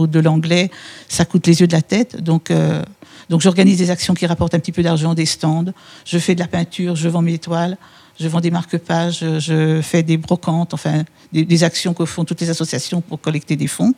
de 0.08 0.20
l'anglais, 0.20 0.70
ça 1.08 1.26
coûte 1.26 1.46
les 1.48 1.62
yeux 1.62 1.68
de 1.68 1.74
la 1.74 1.84
tête. 1.84 2.22
Donc, 2.22 2.52
donc 3.30 3.42
j'organise 3.42 3.78
des 3.78 3.90
actions 3.90 4.14
qui 4.14 4.26
rapportent 4.26 4.56
un 4.56 4.60
petit 4.60 4.72
peu 4.72 4.84
d'argent, 4.84 5.14
des 5.14 5.26
stands, 5.26 5.74
je 6.06 6.18
fais 6.18 6.36
de 6.36 6.40
la 6.40 6.48
peinture, 6.48 6.96
je 6.96 7.10
vends 7.10 7.22
mes 7.22 7.38
toiles, 7.38 7.78
je 8.20 8.28
vends 8.28 8.42
des 8.42 8.52
marque-pages, 8.52 9.24
je 9.40 9.82
fais 9.82 10.04
des 10.04 10.18
brocantes, 10.18 10.74
enfin 10.74 11.04
des, 11.34 11.64
actions 11.64 11.94
que 11.94 12.06
font 12.06 12.26
toutes 12.26 12.42
les 12.42 12.50
associations 12.50 13.02
pour 13.02 13.20
collecter 13.20 13.56
des 13.56 13.68
fonds. 13.68 13.94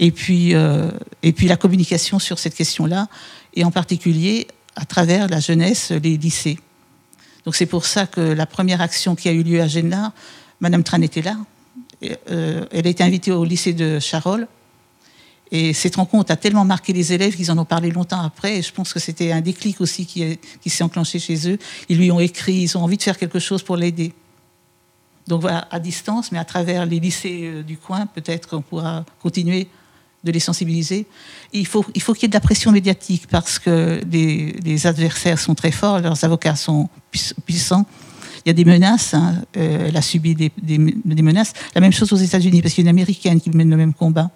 Et 0.00 0.10
puis, 0.10 0.54
euh, 0.54 0.90
et 1.22 1.32
puis 1.32 1.48
la 1.48 1.56
communication 1.56 2.18
sur 2.18 2.38
cette 2.38 2.54
question-là, 2.54 3.08
et 3.58 3.64
en 3.64 3.72
particulier 3.72 4.46
à 4.76 4.84
travers 4.84 5.26
la 5.26 5.40
jeunesse, 5.40 5.90
les 5.90 6.16
lycées. 6.16 6.58
Donc 7.44 7.56
c'est 7.56 7.66
pour 7.66 7.86
ça 7.86 8.06
que 8.06 8.20
la 8.20 8.46
première 8.46 8.80
action 8.80 9.16
qui 9.16 9.28
a 9.28 9.32
eu 9.32 9.42
lieu 9.42 9.60
à 9.60 9.66
Genla, 9.66 10.12
Madame 10.60 10.84
Tran 10.84 11.02
était 11.02 11.22
là. 11.22 11.36
Euh, 12.30 12.64
elle 12.70 12.86
a 12.86 12.90
été 12.90 13.02
invitée 13.02 13.32
au 13.32 13.44
lycée 13.44 13.72
de 13.72 13.98
Charolles 13.98 14.46
et 15.50 15.72
cette 15.72 15.96
rencontre 15.96 16.30
a 16.30 16.36
tellement 16.36 16.64
marqué 16.64 16.92
les 16.92 17.12
élèves 17.12 17.34
qu'ils 17.34 17.50
en 17.50 17.58
ont 17.58 17.64
parlé 17.64 17.90
longtemps 17.90 18.20
après. 18.20 18.58
Et 18.58 18.62
je 18.62 18.72
pense 18.72 18.92
que 18.92 19.00
c'était 19.00 19.32
un 19.32 19.40
déclic 19.40 19.80
aussi 19.80 20.06
qui, 20.06 20.38
qui 20.60 20.70
s'est 20.70 20.84
enclenché 20.84 21.18
chez 21.18 21.50
eux. 21.50 21.58
Ils 21.88 21.98
lui 21.98 22.12
ont 22.12 22.20
écrit, 22.20 22.54
ils 22.54 22.78
ont 22.78 22.84
envie 22.84 22.96
de 22.96 23.02
faire 23.02 23.18
quelque 23.18 23.40
chose 23.40 23.64
pour 23.64 23.76
l'aider. 23.76 24.12
Donc 25.26 25.40
voilà, 25.40 25.66
à 25.72 25.80
distance, 25.80 26.30
mais 26.30 26.38
à 26.38 26.44
travers 26.44 26.86
les 26.86 27.00
lycées 27.00 27.40
euh, 27.42 27.62
du 27.64 27.76
coin, 27.76 28.06
peut-être 28.06 28.48
qu'on 28.48 28.62
pourra 28.62 29.04
continuer 29.20 29.68
de 30.24 30.32
les 30.32 30.40
sensibiliser. 30.40 31.06
il 31.52 31.66
faut 31.66 31.82
qu'il 31.82 32.02
faut 32.02 32.12
qu'il 32.12 32.22
y 32.22 32.26
ait 32.26 32.28
de 32.28 32.34
la 32.34 32.40
pression 32.40 32.72
médiatique 32.72 33.26
parce 33.30 33.58
que 33.58 34.00
les, 34.10 34.86
adversaires 34.86 35.38
sont 35.38 35.54
très 35.54 35.70
forts, 35.70 36.00
leurs 36.00 36.24
avocats 36.24 36.56
sont 36.56 36.88
puissants. 37.46 37.86
Il 38.44 38.48
y 38.48 38.50
a 38.50 38.52
des 38.52 38.64
menaces, 38.64 39.14
hein. 39.14 39.42
euh, 39.56 39.88
elle 39.88 39.96
a 39.96 40.02
subi 40.02 40.34
des, 40.34 40.52
des, 40.60 40.78
menaces. 41.22 41.52
La 41.74 41.80
même 41.80 41.92
chose 41.92 42.12
aux 42.12 42.16
États-Unis, 42.16 42.62
parce 42.62 42.74
qu'il 42.74 42.84
y 42.84 42.86
a 42.86 42.90
une 42.90 42.96
américaine 42.96 43.40
qui 43.40 43.50
mène 43.50 43.70
le 43.70 43.76
même 43.76 43.94
combat. 43.94 44.30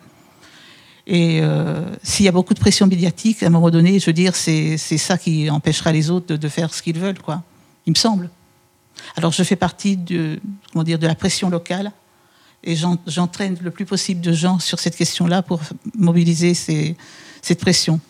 Et 1.07 1.41
euh, 1.41 1.85
s'il 2.03 2.27
y 2.27 2.29
a 2.29 2.33
beaucoup 2.33 2.55
de 2.55 2.61
pression 2.61 2.87
médiatique, 2.87 3.43
à 3.43 3.47
un 3.47 3.51
moment 3.51 3.71
donné, 3.71 3.99
je 3.99 4.07
veux 4.07 4.13
dire, 4.13 4.37
c'est 4.37 4.77
ça 4.77 5.19
qui 5.19 5.51
empêchera 5.51 5.93
les 5.93 6.11
autres 6.11 6.37
de, 6.37 6.49
faire 6.49 6.75
ce 6.75 6.83
qu'ils 6.83 6.99
veulent, 6.99 7.21
quoi. 7.21 7.43
il 7.87 7.91
me 7.91 7.97
semble. 7.97 8.31
Alors 9.17 9.33
je 9.33 9.43
fais 9.43 9.57
partie 9.57 9.97
de, 9.97 10.39
comment 10.73 10.85
dire, 10.85 10.99
de 10.99 11.07
la 11.07 11.15
pression 11.15 11.49
locale 11.49 11.93
et 12.65 12.77
j'entraîne 13.07 13.57
le 13.63 13.71
plus 13.71 13.85
possible 13.85 14.21
de 14.21 14.33
gens 14.33 14.59
sur 14.59 14.79
cette 14.79 14.97
question-là 14.97 15.43
pour 15.43 15.61
mobiliser 15.97 16.55
cette 16.55 17.61
pression. 17.61 18.01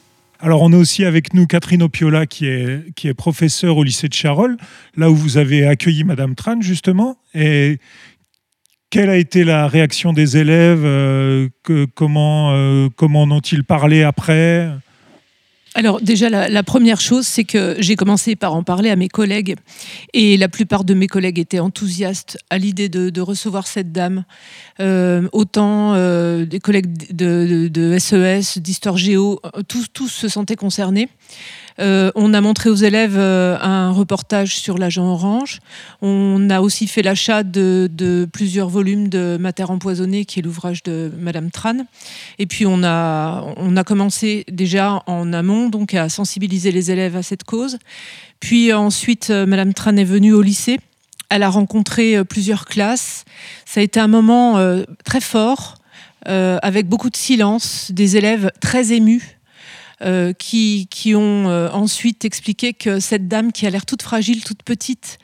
Alors, 0.41 0.63
on 0.63 0.73
a 0.73 0.77
aussi 0.77 1.05
avec 1.05 1.35
nous 1.35 1.47
Catherine 1.47 1.83
Opiola, 1.85 2.27
qui 2.27 2.47
est, 2.47 2.93
qui 2.97 3.07
est 3.07 3.15
professeure 3.15 3.77
au 3.77 3.85
lycée 3.85 4.09
de 4.09 4.15
Charolles, 4.15 4.57
là 4.97 5.09
où 5.09 5.15
vous 5.15 5.37
avez 5.37 5.65
accueilli 5.67 6.03
Madame 6.03 6.35
Tran, 6.35 6.61
justement. 6.61 7.17
Et 7.33 7.79
quelle 8.91 9.09
a 9.09 9.17
été 9.17 9.45
la 9.45 9.69
réaction 9.69 10.13
des 10.13 10.37
élèves? 10.37 10.83
Euh, 10.85 11.49
Comment, 11.95 12.51
euh, 12.53 12.89
comment 12.97 13.23
ont-ils 13.23 13.63
parlé 13.63 14.03
après? 14.03 14.69
Alors 15.75 16.03
déjà, 16.03 16.29
la, 16.29 16.63
première 16.63 17.01
chose, 17.01 17.27
c'est 17.27 17.45
que 17.45 17.77
j'ai 17.79 17.97
commencé 17.97 18.37
par 18.37 18.55
en 18.55 18.63
parler 18.63 18.91
à 18.91 18.97
mes 18.97 19.09
collègues 19.09 19.57
et 20.13 20.37
la 20.37 20.49
plupart 20.49 20.85
de 20.85 20.93
mes 20.93 21.07
collègues 21.07 21.39
étaient 21.39 21.61
enthousiastes 21.61 22.37
à 22.51 22.59
l'idée 22.59 22.91
de, 22.91 23.21
recevoir 23.23 23.67
cette 23.67 23.91
dame. 23.91 24.25
Euh, 24.81 25.29
autant 25.33 25.95
euh, 25.95 26.45
des 26.45 26.59
collègues 26.61 27.15
de, 27.15 27.69
de 27.69 27.99
SES, 27.99 28.59
d'Histoire 28.59 28.99
Géo, 28.99 29.41
tous, 29.69 29.87
tous 29.93 30.09
se 30.09 30.29
sentaient 30.29 30.57
concernés. 30.57 31.09
Euh, 31.79 32.11
on 32.15 32.35
a 32.35 32.41
montré 32.41 32.71
aux 32.71 32.75
élèves 32.75 33.17
euh, 33.17 33.57
un 33.61 33.91
reportage 33.91 34.57
sur 34.57 34.79
l'agent 34.79 35.07
orange. 35.07 35.61
On 36.01 36.51
a 36.51 36.61
aussi 36.61 36.87
fait 36.87 37.03
l'achat 37.03 37.43
de, 37.43 38.29
plusieurs 38.33 38.69
volumes 38.69 39.09
de 39.09 39.37
Mater 39.41 39.71
empoisonnée, 39.71 40.25
qui 40.25 40.41
est 40.41 40.43
l'ouvrage 40.43 40.83
de 40.83 41.11
Madame 41.19 41.51
Tran. 41.51 41.87
Et 42.39 42.47
puis 42.47 42.67
on 42.67 42.83
a, 42.85 43.45
on 43.57 43.77
a 43.77 43.85
commencé 43.85 44.45
déjà 44.51 45.03
en 45.07 45.33
amont 45.33 45.69
donc 45.69 45.95
à 45.95 46.09
sensibiliser 46.09 46.73
les 46.73 46.91
élèves 46.91 47.17
à 47.17 47.23
cette 47.23 47.45
cause. 47.45 47.79
Puis 48.41 48.73
ensuite, 48.73 49.31
euh, 49.31 49.47
Madame 49.47 49.73
Tran 49.75 49.97
est 49.97 50.05
venue 50.05 50.33
au 50.33 50.43
lycée. 50.43 50.79
Elle 51.29 51.43
a 51.43 51.49
rencontré 51.49 52.23
plusieurs 52.25 52.67
classes. 52.67 53.25
Ça 53.65 53.81
a 53.81 53.83
été 53.83 53.99
un 53.99 54.07
moment 54.07 54.63
très 55.03 55.23
fort, 55.23 55.77
avec 56.27 56.91
beaucoup 56.91 57.09
de 57.09 57.17
silence, 57.17 57.91
des 57.91 58.19
élèves 58.19 58.51
très 58.61 58.93
émus. 58.93 59.39
Euh, 60.05 60.33
qui, 60.33 60.89
qui, 60.91 61.15
ont 61.15 61.49
euh, 61.49 61.69
ensuite 61.71 62.25
expliqué 62.25 62.73
que 62.73 62.99
cette 62.99 63.29
dame 63.29 63.53
qui 63.53 63.69
a 63.69 63.71
l'air 63.71 63.87
toute 63.87 64.03
fragile, 64.03 64.43
toute 64.43 64.65
petite, 64.65 65.19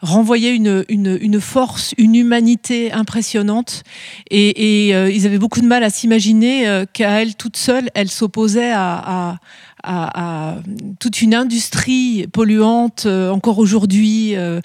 renvoyait 0.00 0.54
une, 0.54 0.86
une, 0.88 1.38
force, 1.38 1.92
une 1.98 2.14
humanité 2.14 2.92
impressionnante. 2.92 3.82
Et, 4.30 4.92
euh, 4.94 5.10
ils 5.10 5.26
avaient 5.26 5.38
beaucoup 5.38 5.60
de 5.60 5.66
mal 5.66 5.84
à 5.84 5.90
s'imaginer 5.90 6.84
qu'à 6.94 7.20
elle 7.20 7.34
toute 7.34 7.58
seule, 7.58 7.90
elle 7.94 8.10
s'opposait 8.10 8.72
à, 8.72 9.38
toute 11.00 11.22
une 11.22 11.34
industrie 11.34 12.26
polluante, 12.32 13.04
euh, 13.06 13.30
encore 13.30 13.58
aujourd'hui 13.58 14.36
euh, 14.36 14.60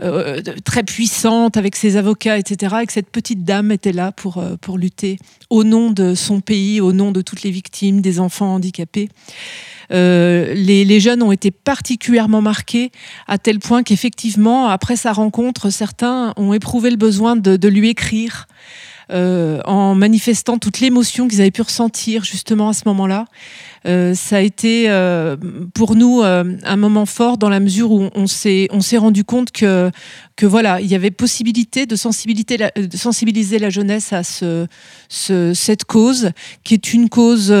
euh, 0.00 0.40
très 0.64 0.82
puissante, 0.82 1.56
avec 1.56 1.76
ses 1.76 1.96
avocats, 1.96 2.38
etc. 2.38 2.76
Et 2.82 2.86
que 2.86 2.92
cette 2.92 3.10
petite 3.10 3.44
dame 3.44 3.72
était 3.72 3.92
là 3.92 4.12
pour, 4.12 4.42
pour 4.60 4.78
lutter 4.78 5.18
au 5.50 5.64
nom 5.64 5.90
de 5.90 6.14
son 6.14 6.40
pays, 6.40 6.80
au 6.80 6.92
nom 6.92 7.12
de 7.12 7.20
toutes 7.20 7.42
les 7.42 7.50
victimes, 7.50 8.00
des 8.00 8.20
enfants 8.20 8.54
handicapés. 8.54 9.08
les, 9.90 11.00
jeunes 11.00 11.22
ont 11.22 11.32
été 11.32 11.50
particulièrement 11.50 12.40
marqués 12.40 12.90
à 13.28 13.36
tel 13.36 13.58
point 13.58 13.82
qu'effectivement, 13.82 14.68
après 14.68 14.96
sa 14.96 15.12
rencontre, 15.12 15.68
certains 15.68 16.32
ont 16.36 16.54
éprouvé 16.54 16.90
le 16.90 16.96
besoin 16.96 17.36
de 17.36 17.68
lui 17.68 17.90
écrire. 17.90 18.46
en 19.10 19.94
manifestant 19.94 20.56
toute 20.56 20.80
l'émotion 20.80 21.28
qu'ils 21.28 21.42
avaient 21.42 21.50
pu 21.50 21.62
ressentir 21.62 22.24
justement 22.24 22.70
à 22.70 22.72
ce 22.72 22.82
moment-là. 22.86 23.26
Euh, 23.86 24.14
ça 24.14 24.36
a 24.36 24.40
été 24.40 24.88
euh, 24.88 25.36
pour 25.74 25.96
nous 25.96 26.22
euh, 26.22 26.56
un 26.62 26.76
moment 26.76 27.06
fort 27.06 27.36
dans 27.36 27.48
la 27.48 27.60
mesure 27.60 27.90
où 27.90 28.10
on 28.14 28.26
s'est 28.26 28.68
on 28.70 28.80
s'est 28.80 28.96
rendu 28.96 29.24
compte 29.24 29.50
que 29.50 29.90
que 30.36 30.46
voilà 30.46 30.80
il 30.80 30.86
y 30.86 30.94
avait 30.94 31.10
possibilité 31.10 31.86
de 31.86 31.96
sensibiliser 31.96 33.58
la, 33.58 33.70
jeunesse 33.70 34.12
à 34.12 34.22
ce, 34.22 34.66
ce, 35.08 35.54
cette 35.54 35.84
cause 35.84 36.30
qui 36.64 36.74
est 36.74 36.92
une 36.94 37.08
cause 37.08 37.54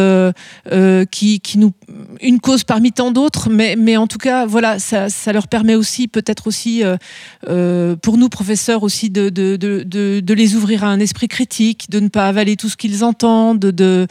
qui, 1.10 1.40
qui 1.40 1.58
nous 1.58 1.72
une 2.20 2.40
cause 2.40 2.64
parmi 2.64 2.92
tant 2.92 3.10
d'autres 3.10 3.50
mais 3.50 3.96
en 3.96 4.06
tout 4.06 4.18
cas 4.18 4.46
voilà 4.46 4.78
ça, 4.78 5.08
leur 5.32 5.48
permet 5.48 5.74
aussi 5.74 6.08
peut-être 6.08 6.46
aussi 6.46 6.82
pour 7.42 8.16
nous 8.16 8.28
professeurs 8.28 8.82
aussi 8.82 9.10
de 9.10 10.32
les 10.34 10.56
ouvrir 10.56 10.84
à 10.84 10.88
un 10.88 11.00
esprit 11.00 11.28
critique 11.28 11.90
de 11.90 12.00
ne 12.00 12.08
pas 12.08 12.28
avaler 12.28 12.56
tout 12.56 12.68
ce 12.68 12.76
qu'ils 12.76 13.04
entendent 13.04 13.58
de 13.60 14.06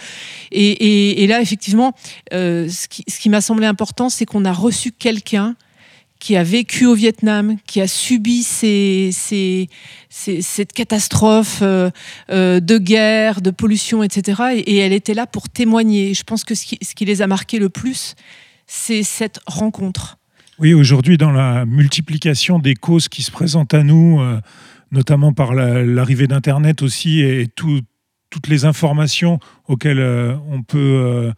et, 0.51 1.25
là 1.27 1.41
effectivement 1.41 1.94
euh, 2.34 2.70
ce 2.70 2.88
qui, 2.88 3.30
m'a 3.30 3.41
semblé 3.41 3.65
important, 3.65 4.10
c'est 4.10 4.25
qu'on 4.25 4.46
a 4.46 4.53
reçu 4.53 4.91
quelqu'un 4.91 5.56
qui 6.22 6.38
a 6.38 6.44
vécu 6.44 6.86
au 6.86 6.94
Vietnam, 6.94 7.58
qui 7.66 7.82
a 7.82 7.88
subi 7.88 8.44
cette 8.44 9.68
catastrophe 10.72 11.60
euh, 11.63 11.90
euh, 12.30 12.60
de 12.60 12.78
guerre, 12.78 13.42
de 13.42 13.50
pollution, 13.50 14.04
etc. 14.04 14.44
Et, 14.56 14.78
elle 14.78 14.94
était 14.94 15.16
là 15.16 15.25
pour 15.25 15.50
témoigner. 15.50 16.13
Je 16.13 16.24
pense 16.24 16.44
que 16.44 16.54
ce 16.54 16.63
qui, 16.63 17.06
les 17.06 17.24
a 17.24 17.28
marqués 17.28 17.58
le 17.58 17.70
plus, 17.70 18.13
c'est 18.68 19.01
cette 19.01 19.40
rencontre. 19.48 20.20
Oui, 20.60 20.75
aujourd'hui, 20.75 21.18
dans 21.18 21.32
la 21.32 21.66
multiplication 21.66 22.60
des 22.60 22.75
causes 22.75 23.08
qui 23.10 23.24
se 23.24 23.32
présentent 23.32 23.74
à 23.74 23.82
nous, 23.82 24.22
notamment 24.92 25.34
par 25.34 25.56
l'arrivée 25.56 26.28
d'Internet 26.28 26.84
aussi, 26.84 27.22
et 27.22 27.48
toutes 27.48 28.48
les 28.48 28.66
informations 28.66 29.40
auxquelles 29.68 30.38
on 30.51 30.62
peut 30.62 31.34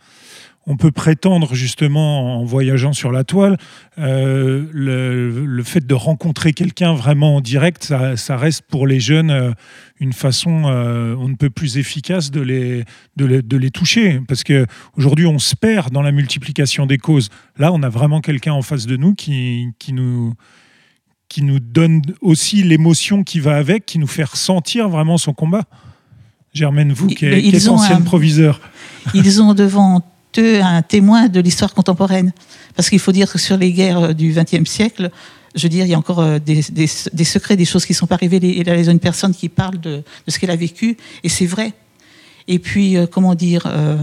on 0.66 0.78
peut 0.78 0.92
prétendre 0.92 1.54
justement 1.54 2.40
en 2.40 2.46
voyageant 2.46 2.94
sur 2.94 3.12
la 3.12 3.24
toile, 3.24 3.58
euh, 4.00 4.66
le, 4.72 5.64
fait 5.64 5.86
de 5.86 5.94
rencontrer 5.94 6.54
quelqu'un 6.54 6.94
vraiment 6.94 7.38
en 7.38 7.42
direct, 7.42 7.94
ça, 8.16 8.38
reste 8.38 8.64
pour 8.70 8.88
les 8.88 9.00
jeunes 9.00 9.32
euh, 9.32 9.52
une 10.00 10.14
façon 10.14 10.64
euh, 10.66 11.16
on 11.18 11.30
ne 11.30 11.36
peut 11.36 11.50
plus 11.50 11.78
efficace 11.78 12.32
de 12.32 12.42
les, 12.42 12.84
de 13.16 13.58
les, 13.58 13.72
toucher. 13.72 14.22
Parce 14.28 14.44
qu'aujourd'hui, 14.44 15.26
on 15.26 15.40
se 15.40 15.56
perd 15.56 15.92
dans 15.92 16.02
la 16.02 16.12
multiplication 16.12 16.86
des 16.86 16.98
causes. 16.98 17.30
Là, 17.58 17.72
on 17.74 17.84
a 17.84 17.90
vraiment 17.90 18.22
quelqu'un 18.22 18.54
en 18.54 18.62
face 18.62 18.86
de 18.86 18.98
nous 18.98 19.16
qui, 19.16 19.68
qui, 19.80 19.94
nous, 19.94 20.34
qui 21.30 21.44
nous 21.44 21.60
donne 21.60 22.02
aussi 22.22 22.64
l'émotion 22.64 23.24
qui 23.24 23.40
va 23.40 23.56
avec, 23.56 23.86
qui 23.86 24.00
nous 24.00 24.08
fait 24.08 24.26
ressentir 24.26 24.90
vraiment 24.90 25.18
son 25.18 25.34
combat. 25.34 25.64
Germaine, 26.54 26.94
vous 26.94 27.08
qui, 27.08 27.26
êtes 27.26 27.68
ancienne 27.68 28.04
proviseur. 28.04 28.62
Ils 29.14 29.42
ont 29.42 29.54
devant 29.54 30.04
un 30.42 30.82
témoin 30.82 31.28
de 31.28 31.40
l'histoire 31.40 31.74
contemporaine. 31.74 32.34
Parce 32.76 32.90
qu'il 32.90 33.00
faut 33.00 33.12
dire 33.12 33.32
que 33.32 33.38
sur 33.38 33.58
les 33.58 33.72
guerres 33.72 34.16
du 34.16 34.34
XXe 34.34 34.70
siècle, 34.70 35.12
je 35.56 35.64
veux 35.64 35.70
dire, 35.70 35.86
il 35.86 35.90
y 35.90 35.94
a 35.94 35.98
encore 35.98 36.20
euh, 36.20 36.40
des, 36.40 36.62
secrets, 37.26 37.56
des 37.56 37.66
choses 37.66 37.86
qui 37.86 37.94
ne 37.94 37.98
sont 37.98 38.08
pas 38.08 38.16
arrivées. 38.16 38.40
Il 38.42 38.68
y 38.68 38.70
a 38.70 38.92
une 38.92 39.00
personne 39.00 39.34
qui 39.34 39.50
parle 39.50 39.80
de, 39.80 40.04
ce 40.28 40.40
qu'elle 40.40 40.52
a 40.52 40.56
vécu, 40.56 40.98
et 41.24 41.30
c'est 41.30 41.46
vrai. 41.46 41.74
Et 42.48 42.60
puis, 42.60 42.98
euh, 42.98 43.06
comment 43.06 43.36
dire, 43.36 43.64
euh, 43.68 43.98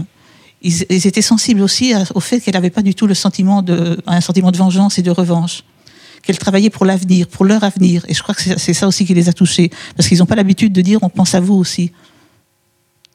ils, 0.61 0.83
étaient 0.89 1.21
sensibles 1.21 1.61
aussi 1.61 1.93
au 2.15 2.19
fait 2.19 2.39
qu'elle 2.39 2.53
n'avait 2.53 2.69
pas 2.69 2.81
du 2.81 2.95
tout 2.95 3.07
le 3.07 3.13
sentiment 3.13 3.61
de, 3.61 3.99
un 4.05 4.21
sentiment 4.21 4.51
de 4.51 4.57
vengeance 4.57 4.97
et 4.97 5.01
de 5.01 5.11
revanche. 5.11 5.63
Qu'elle 6.23 6.37
travaillait 6.37 6.69
pour 6.69 6.85
l'avenir, 6.85 7.27
pour 7.27 7.45
leur 7.45 7.63
avenir. 7.63 8.05
Et 8.07 8.13
je 8.13 8.21
crois 8.21 8.35
que 8.35 8.41
c'est 8.41 8.73
ça 8.73 8.87
aussi 8.87 9.05
qui 9.05 9.15
les 9.15 9.27
a 9.27 9.33
touchés. 9.33 9.71
Parce 9.97 10.07
qu'ils 10.07 10.19
n'ont 10.19 10.27
pas 10.27 10.35
l'habitude 10.35 10.71
de 10.71 10.81
dire 10.81 10.99
on 11.01 11.09
pense 11.09 11.33
à 11.33 11.39
vous 11.39 11.55
aussi. 11.55 11.91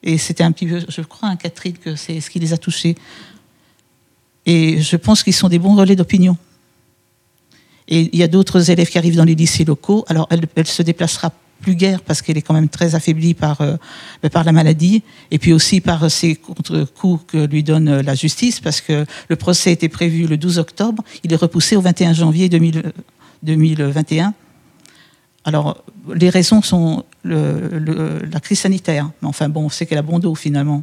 Et 0.07 0.19
c'était 0.19 0.45
un 0.45 0.53
petit 0.53 0.67
peu, 0.67 0.81
je 0.89 1.01
crois, 1.03 1.29
un 1.29 1.37
Catherine, 1.37 1.77
que 1.77 1.97
c'est 1.97 2.21
ce 2.21 2.31
qui 2.31 2.39
les 2.39 2.53
a 2.53 2.57
touchés. 2.57 2.95
Et 4.47 4.81
je 4.81 4.97
pense 4.97 5.25
qu'ils 5.25 5.35
sont 5.35 5.49
des 5.49 5.59
bons 5.59 5.75
relais 5.75 5.97
d'opinion. 5.97 6.37
Et 7.89 8.09
il 8.13 8.19
y 8.19 8.23
a 8.23 8.29
d'autres 8.29 8.71
élèves 8.71 8.89
qui 8.89 8.99
arrivent 8.99 9.17
dans 9.17 9.25
les 9.25 9.35
lycées 9.35 9.65
locaux. 9.65 10.05
Alors, 10.09 10.29
elle, 10.31 10.47
elle 10.55 10.67
se 10.69 10.83
déplacera 10.83 11.33
plus 11.61 11.75
guère 11.75 12.03
parce 12.03 12.23
qu'elle 12.23 12.37
est 12.37 12.43
quand 12.43 12.55
même 12.55 12.69
très 12.69 12.95
affaiblie 12.95 13.35
par, 13.35 13.61
euh, 13.63 13.77
par 14.31 14.45
la 14.45 14.53
maladie 14.53 15.03
et 15.33 15.39
puis 15.39 15.53
aussi 15.53 15.81
par 15.81 16.09
ces 16.11 16.37
contre-coups 16.37 17.25
que 17.27 17.39
lui 17.47 17.65
donne 17.65 18.01
la 18.01 18.15
justice 18.15 18.61
parce 18.61 18.81
que 18.81 19.07
le 19.29 19.37
procès 19.37 19.73
était 19.73 19.89
prévu 19.89 20.29
le 20.29 20.37
12 20.37 20.59
octobre. 20.59 21.03
Il 21.25 21.33
est 21.33 21.37
repoussé 21.37 21.75
au 21.75 21.81
21 21.81 22.13
janvier 22.13 22.49
2021. 22.49 24.35
Alors, 25.47 25.85
les 26.13 26.29
raisons 26.29 26.61
sont 26.61 27.05
la 27.25 28.41
crise 28.41 28.59
sanitaire. 28.59 29.11
Mais 29.23 29.29
enfin, 29.29 29.49
bon, 29.49 29.67
on 29.67 29.69
sait 29.69 29.87
qu'elle 29.87 29.99
a 29.99 30.03
bon 30.03 30.19
dos 30.19 30.35
finalement. 30.35 30.83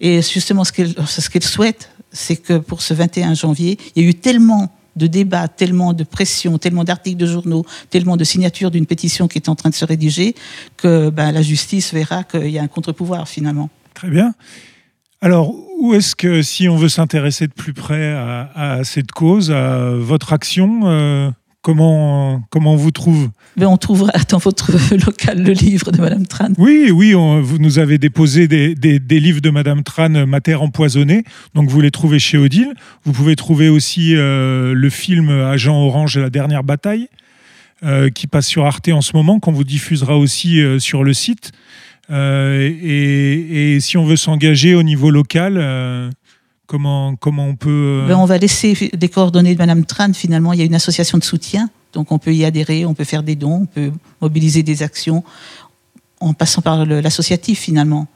Et 0.00 0.22
justement, 0.22 0.64
ce 0.64 0.72
qu'elle 0.72 1.44
souhaite, 1.44 1.90
c'est 2.10 2.36
que 2.36 2.58
pour 2.58 2.80
ce 2.82 2.94
21 2.94 3.34
janvier, 3.34 3.78
il 3.94 4.02
y 4.02 4.06
a 4.06 4.08
eu 4.08 4.14
tellement 4.14 4.72
de 4.96 5.06
débats, 5.06 5.48
tellement 5.48 5.92
de 5.92 6.04
pression, 6.04 6.56
tellement 6.56 6.84
d'articles 6.84 7.18
de 7.18 7.26
journaux, 7.26 7.66
tellement 7.90 8.16
de 8.16 8.24
signatures 8.24 8.70
d'une 8.70 8.86
pétition 8.86 9.28
qui 9.28 9.38
est 9.38 9.48
en 9.48 9.54
train 9.54 9.70
de 9.70 9.74
se 9.74 9.84
rédiger, 9.84 10.34
que 10.76 11.10
ben, 11.10 11.30
la 11.30 11.42
justice 11.42 11.92
verra 11.92 12.24
qu'il 12.24 12.48
y 12.48 12.58
a 12.58 12.62
un 12.62 12.68
contre-pouvoir 12.68 13.28
finalement. 13.28 13.68
Très 13.92 14.08
bien. 14.08 14.34
Alors, 15.20 15.54
où 15.80 15.94
est-ce 15.94 16.14
que, 16.16 16.42
si 16.42 16.68
on 16.68 16.76
veut 16.76 16.88
s'intéresser 16.88 17.46
de 17.46 17.52
plus 17.52 17.72
près 17.72 18.12
à, 18.12 18.80
cette 18.84 19.10
cause, 19.12 19.50
à 19.50 19.90
votre 19.90 20.32
action, 20.32 20.82
euh, 20.84 21.30
comment, 21.64 22.42
comment 22.50 22.74
on 22.74 22.76
vous 22.76 22.90
trouve 22.92 23.30
Mais 23.56 23.64
on 23.64 23.76
trouvera 23.76 24.12
dans 24.28 24.38
votre 24.38 24.70
local 25.06 25.42
le 25.42 25.52
livre 25.52 25.90
de 25.90 26.00
Madame 26.00 26.26
Tran. 26.26 26.50
Oui, 26.58 26.90
oui, 26.92 27.14
on- 27.16 27.40
vous 27.40 27.58
nous 27.58 27.78
avez 27.80 27.98
déposé 27.98 28.46
des, 28.46 28.74
des- 28.76 29.00
des 29.00 29.18
livres 29.18 29.40
de 29.40 29.50
Madame 29.50 29.82
Tran, 29.82 30.14
euh, 30.14 30.26
Ma 30.26 30.40
terre 30.40 30.62
empoisonnée, 30.62 31.24
donc 31.54 31.70
vous 31.70 31.80
les 31.80 31.90
trouvez 31.90 32.18
chez 32.20 32.38
Odile. 32.38 32.74
Vous 33.04 33.12
pouvez 33.12 33.34
trouver 33.34 33.68
aussi 33.70 34.14
euh, 34.14 34.74
le 34.74 34.90
film 34.90 35.30
Agent 35.30 35.74
Orange, 35.74 36.18
la 36.18 36.30
dernière 36.30 36.62
bataille, 36.64 37.08
euh, 37.82 38.10
qui 38.10 38.26
passe 38.26 38.46
sur 38.46 38.66
Arte 38.66 38.88
en 38.90 39.00
ce 39.00 39.16
moment, 39.16 39.40
qu'on 39.40 39.52
vous 39.52 39.64
diffusera 39.64 40.16
aussi 40.18 40.60
euh, 40.60 40.78
sur 40.78 41.02
le 41.02 41.12
site. 41.14 41.50
Et, 42.10 43.74
et 43.74 43.80
si 43.80 43.96
on 43.96 44.04
veut 44.04 44.16
s'engager 44.16 44.74
au 44.74 44.82
niveau 44.82 45.10
local, 45.10 45.56
comment, 46.66 47.16
comment 47.16 47.46
on 47.46 47.56
peut... 47.56 48.02
euh, 48.04 48.08
Ben, 48.08 48.16
on 48.16 48.24
va 48.24 48.38
laisser 48.38 48.90
les 48.98 49.08
coordonnées 49.08 49.54
de 49.54 49.58
Madame 49.58 49.84
Tran. 49.84 50.12
Finalement, 50.12 50.52
il 50.52 50.58
y 50.58 50.62
a 50.62 50.64
une 50.64 50.74
association 50.74 51.18
de 51.18 51.24
soutien, 51.24 51.68
donc 51.92 52.12
on 52.12 52.18
peut 52.18 52.34
y 52.34 52.44
adhérer, 52.44 52.84
on 52.86 52.94
peut 52.94 53.04
faire 53.04 53.22
des 53.22 53.36
dons, 53.36 53.60
on 53.62 53.66
peut 53.66 53.92
mobiliser 54.20 54.62
des 54.62 54.82
actions 54.82 55.24
en 56.20 56.32
passant 56.32 56.62
par 56.62 56.84
l'associatif 56.86 57.60
finalement. 57.60 58.06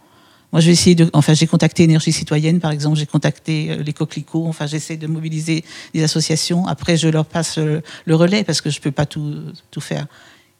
Moi, 0.50 0.62
de. 0.62 1.10
Enfin, 1.12 1.34
j'ai 1.34 1.46
contacté 1.46 1.82
Énergie 1.82 2.10
Citoyenne, 2.10 2.58
par 2.58 2.70
exemple, 2.70 2.96
j'ai 2.96 3.04
contacté 3.04 3.70
euh, 3.70 3.82
les 3.82 3.92
Coquelicots. 3.92 4.46
Enfin, 4.46 4.66
j'essaie 4.66 4.96
de 4.96 5.06
mobiliser 5.06 5.62
des 5.92 6.02
associations. 6.02 6.66
Après, 6.66 6.96
je 6.96 7.08
leur 7.08 7.26
passe 7.26 7.58
euh, 7.58 7.82
le 8.06 8.14
relais 8.14 8.44
parce 8.44 8.62
que 8.62 8.70
je 8.70 8.80
peux 8.80 8.90
pas 8.90 9.04
tout, 9.04 9.34
tout 9.70 9.82
faire. 9.82 10.06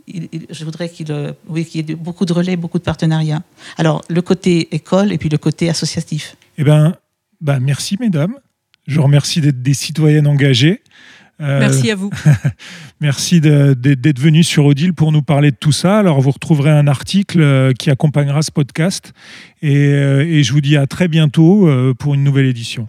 Il- 0.07 0.29
il- 0.31 0.47
je 0.51 0.65
voudrais 0.67 0.91
qu'il 0.91 1.35
oui, 1.49 1.65
qu'il 1.65 1.89
y 1.89 1.93
ait 1.93 1.97
beaucoup 1.97 2.27
de 2.27 2.33
relais, 2.35 2.57
beaucoup 2.57 2.79
de 2.79 2.83
partenariats. 2.83 3.43
Alors, 3.79 4.03
le 4.11 4.21
côté 4.21 4.69
école 4.75 5.11
et 5.11 5.17
puis 5.17 5.31
le 5.31 5.39
côté 5.39 5.71
associatif. 5.71 6.37
Eh 6.59 6.65
ben, 6.65 6.95
ben, 7.41 7.61
merci 7.61 7.97
mesdames. 8.01 8.35
Je 8.87 8.97
vous 8.97 9.03
remercie 9.03 9.41
d'être 9.41 9.63
des 9.63 9.75
citoyennes 9.75 10.27
engagées. 10.27 10.83
Euh, 11.41 11.61
Merci 11.61 11.91
à 11.91 11.95
vous. 11.95 12.11
Merci 13.01 13.41
d'être 13.41 14.19
venu 14.19 14.43
sur 14.43 14.65
Odile 14.65 14.93
pour 14.93 15.13
nous 15.13 15.23
parler 15.23 15.53
de 15.53 15.57
tout 15.57 15.73
ça. 15.73 15.99
Alors, 15.99 16.21
vous 16.21 16.33
retrouverez 16.33 16.71
un 16.71 16.89
article 16.89 17.41
euh, 17.41 17.73
qui 17.73 17.91
accompagnera 17.91 18.43
ce 18.43 18.51
podcast. 18.51 19.13
Et, 19.63 19.77
euh, 19.77 20.27
et 20.27 20.43
je 20.43 20.53
vous 20.53 20.61
dis 20.61 20.77
à 20.77 20.87
très 20.87 21.07
bientôt 21.07 21.69
pour 21.99 22.15
une 22.15 22.25
nouvelle 22.25 22.47
édition. 22.47 22.89